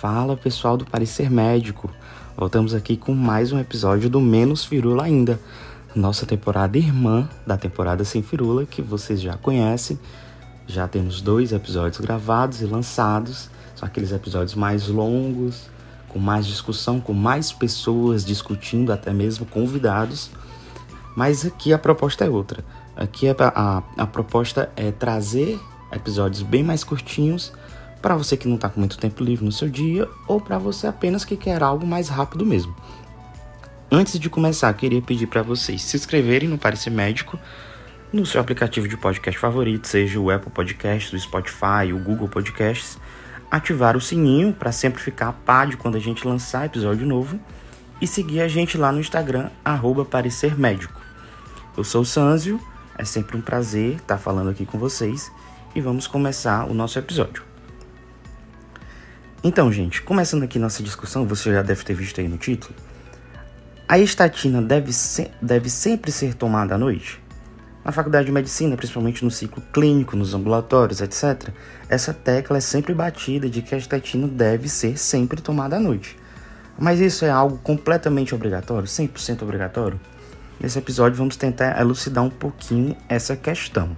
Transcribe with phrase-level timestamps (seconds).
[0.00, 1.90] Fala pessoal do Parecer Médico,
[2.36, 5.40] voltamos aqui com mais um episódio do Menos Firula Ainda,
[5.94, 9.98] nossa temporada irmã da temporada Sem Firula, que vocês já conhecem.
[10.66, 15.70] Já temos dois episódios gravados e lançados, são aqueles episódios mais longos,
[16.10, 20.30] com mais discussão, com mais pessoas discutindo, até mesmo convidados.
[21.16, 22.62] Mas aqui a proposta é outra.
[22.94, 25.58] Aqui a, a, a proposta é trazer
[25.90, 27.50] episódios bem mais curtinhos
[28.06, 30.86] para você que não está com muito tempo livre no seu dia ou para você
[30.86, 32.72] apenas que quer algo mais rápido mesmo.
[33.90, 37.36] Antes de começar, queria pedir para vocês se inscreverem no Parecer Médico
[38.12, 42.96] no seu aplicativo de podcast favorito, seja o Apple Podcasts, o Spotify, o Google Podcasts,
[43.50, 47.40] ativar o sininho para sempre ficar a par de quando a gente lançar episódio novo
[48.00, 51.00] e seguir a gente lá no Instagram, arroba Parecer Médico.
[51.76, 52.60] Eu sou o Sanzio,
[52.96, 55.28] é sempre um prazer estar falando aqui com vocês
[55.74, 57.55] e vamos começar o nosso episódio.
[59.44, 62.74] Então, gente, começando aqui nossa discussão, você já deve ter visto aí no título.
[63.88, 67.22] A estatina deve, se, deve sempre ser tomada à noite?
[67.84, 71.50] Na faculdade de medicina, principalmente no ciclo clínico, nos ambulatórios, etc.,
[71.88, 76.18] essa tecla é sempre batida de que a estatina deve ser sempre tomada à noite.
[76.76, 80.00] Mas isso é algo completamente obrigatório, 100% obrigatório?
[80.58, 83.96] Nesse episódio vamos tentar elucidar um pouquinho essa questão.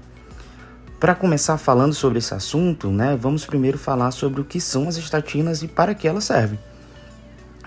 [1.01, 4.97] Para começar falando sobre esse assunto, né, vamos primeiro falar sobre o que são as
[4.97, 6.59] estatinas e para que elas servem.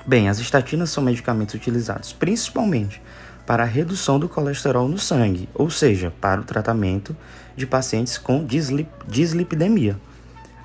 [0.06, 3.02] Bem, as estatinas são medicamentos utilizados principalmente
[3.48, 7.16] para a redução do colesterol no sangue, ou seja, para o tratamento
[7.56, 9.98] de pacientes com dislip dislipidemia.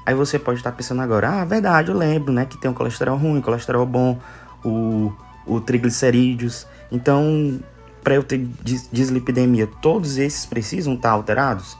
[0.05, 3.17] Aí você pode estar pensando agora, ah, verdade, eu lembro, né, que tem um colesterol
[3.17, 4.19] ruim, colesterol bom,
[4.65, 5.13] o,
[5.47, 6.67] o triglicerídeos.
[6.91, 7.61] Então,
[8.03, 8.45] para eu ter
[8.91, 11.77] dislipidemia, todos esses precisam estar alterados?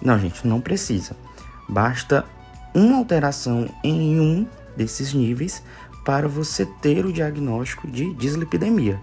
[0.00, 1.16] Não, gente, não precisa.
[1.68, 2.24] Basta
[2.74, 4.46] uma alteração em um
[4.76, 5.62] desses níveis
[6.04, 8.98] para você ter o diagnóstico de dislipidemia,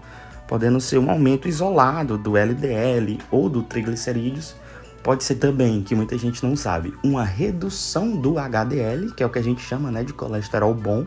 [0.48, 4.54] podendo ser um aumento isolado do LDL ou do triglicerídeos.
[5.02, 9.30] Pode ser também, que muita gente não sabe, uma redução do HDL, que é o
[9.30, 11.04] que a gente chama né, de colesterol bom,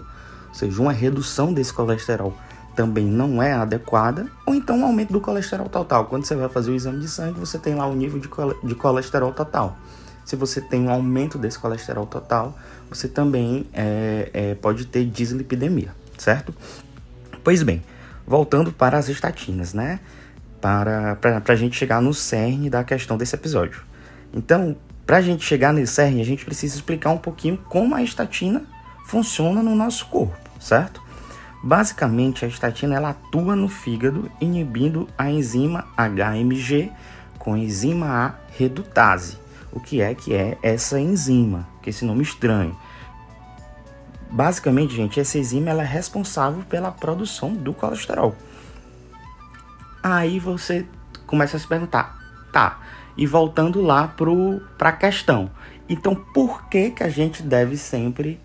[0.48, 2.34] ou seja, uma redução desse colesterol
[2.80, 6.06] também não é adequada, ou então um aumento do colesterol total.
[6.06, 8.22] Quando você vai fazer o exame de sangue, você tem lá o nível
[8.64, 9.78] de colesterol total.
[10.24, 12.58] Se você tem um aumento desse colesterol total,
[12.90, 16.56] você também é, é, pode ter dislipidemia, certo?
[17.44, 17.84] Pois bem,
[18.26, 20.00] voltando para as estatinas, né?
[20.62, 23.82] Para, para, para a gente chegar no cerne da questão desse episódio.
[24.34, 28.02] Então, para a gente chegar nesse cerne, a gente precisa explicar um pouquinho como a
[28.02, 28.62] estatina
[29.06, 30.99] funciona no nosso corpo, certo?
[31.62, 36.92] Basicamente, a estatina ela atua no fígado inibindo a enzima HMG
[37.38, 39.38] com enzima A redutase.
[39.72, 41.68] O que é que é essa enzima?
[41.82, 42.76] Que esse nome estranho.
[44.32, 48.36] Basicamente, gente, essa enzima ela é responsável pela produção do colesterol.
[50.02, 50.86] Aí você
[51.28, 52.18] começa a se perguntar,
[52.54, 52.80] tá?
[53.18, 55.52] E voltando lá para a questão.
[55.90, 58.40] Então, por que que a gente deve sempre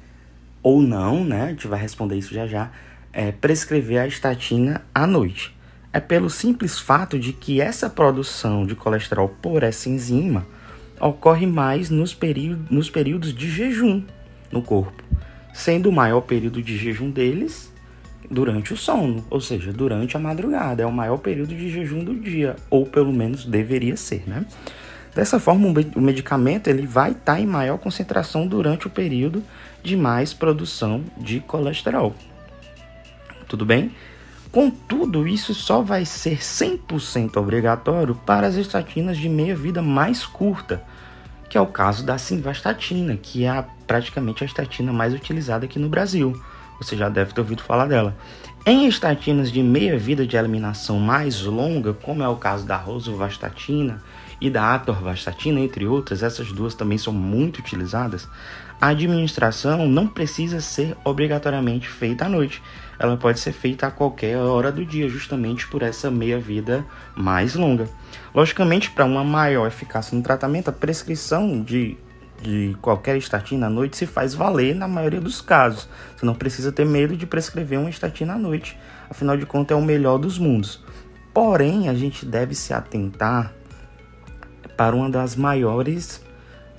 [0.62, 1.44] ou não, né?
[1.44, 2.70] A gente vai responder isso já já
[3.14, 5.56] é, prescrever a estatina à noite.
[5.92, 10.44] É pelo simples fato de que essa produção de colesterol por essa enzima
[11.00, 12.16] ocorre mais nos,
[12.68, 14.02] nos períodos de jejum
[14.50, 15.04] no corpo,
[15.52, 17.72] sendo o maior período de jejum deles
[18.28, 20.82] durante o sono, ou seja, durante a madrugada.
[20.82, 24.44] É o maior período de jejum do dia, ou pelo menos deveria ser, né?
[25.14, 29.44] Dessa forma, o medicamento ele vai estar em maior concentração durante o período
[29.80, 32.16] de mais produção de colesterol
[33.48, 33.92] tudo bem?
[34.50, 40.82] Contudo, isso só vai ser 100% obrigatório para as estatinas de meia-vida mais curta,
[41.50, 45.78] que é o caso da simvastatina, que é a, praticamente a estatina mais utilizada aqui
[45.78, 46.40] no Brasil.
[46.78, 48.16] Você já deve ter ouvido falar dela.
[48.66, 54.02] Em estatinas de meia-vida de eliminação mais longa, como é o caso da rosuvastatina
[54.40, 58.28] e da atorvastatina, entre outras, essas duas também são muito utilizadas,
[58.84, 62.62] a administração não precisa ser obrigatoriamente feita à noite.
[62.98, 66.84] Ela pode ser feita a qualquer hora do dia, justamente por essa meia-vida
[67.16, 67.88] mais longa.
[68.34, 71.96] Logicamente, para uma maior eficácia no tratamento, a prescrição de,
[72.42, 75.88] de qualquer estatina à noite se faz valer na maioria dos casos.
[76.14, 78.78] Você não precisa ter medo de prescrever uma estatina à noite,
[79.08, 80.84] afinal de contas, é o melhor dos mundos.
[81.32, 83.50] Porém, a gente deve se atentar
[84.76, 86.22] para uma das maiores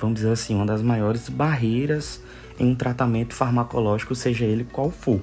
[0.05, 2.21] vamos dizer assim, uma das maiores barreiras
[2.59, 5.21] em um tratamento farmacológico, seja ele qual for,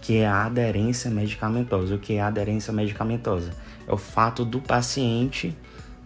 [0.00, 1.94] que é a aderência medicamentosa.
[1.94, 3.50] O que é a aderência medicamentosa?
[3.88, 5.56] É o fato do paciente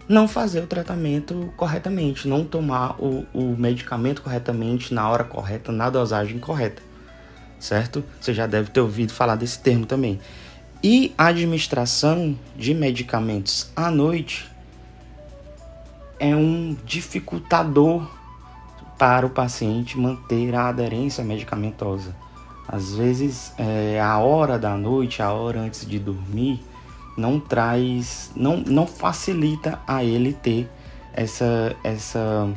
[0.08, 5.90] não fazer o tratamento corretamente, não tomar o, o medicamento corretamente, na hora correta, na
[5.90, 6.82] dosagem correta.
[7.58, 8.04] certo?
[8.20, 10.20] Você já deve ter ouvido falar desse termo também.
[10.82, 14.53] E a administração de medicamentos à noite
[16.24, 18.08] é um dificultador
[18.98, 22.16] para o paciente manter a aderência medicamentosa.
[22.66, 26.64] Às vezes, é, a hora da noite, a hora antes de dormir,
[27.14, 30.66] não traz, não, não facilita a ele ter
[31.12, 32.48] essa, essa,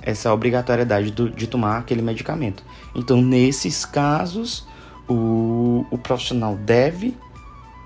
[0.00, 2.64] essa obrigatoriedade do, de tomar aquele medicamento.
[2.94, 4.66] Então, nesses casos,
[5.06, 7.14] o, o profissional deve,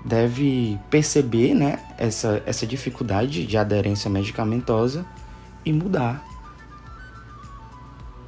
[0.05, 5.05] deve perceber né, essa, essa dificuldade de aderência medicamentosa
[5.67, 6.25] e mudar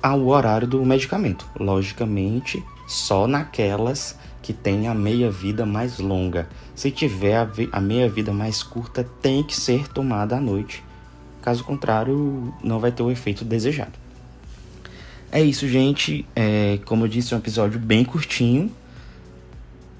[0.03, 1.45] ao horário do medicamento.
[1.57, 6.49] Logicamente, só naquelas que têm a meia-vida mais longa.
[6.75, 10.83] Se tiver a, meia-vida mais curta, tem que ser tomada à noite.
[11.41, 13.93] Caso contrário, não vai ter o efeito desejado.
[15.31, 16.25] É isso, gente.
[16.35, 18.71] É, como eu disse, é um episódio bem curtinho.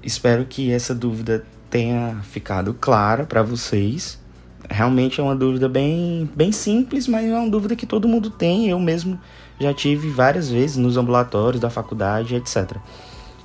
[0.02, 4.18] Espero que essa dúvida tenha ficado clara para vocês.
[4.70, 8.68] Realmente é uma dúvida bem, bem simples, mas é uma dúvida que todo mundo tem.
[8.68, 9.18] Eu mesmo
[9.58, 12.76] já tive várias vezes nos ambulatórios da faculdade, etc.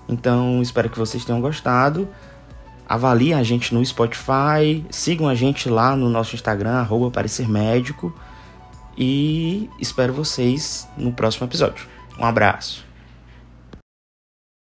[0.07, 2.07] Então, espero que vocês tenham gostado.
[2.87, 8.13] Avaliem a gente no Spotify, sigam a gente lá no nosso Instagram, arroba parecer médico.
[8.95, 11.87] E espero vocês no próximo episódio.
[12.19, 12.84] Um abraço.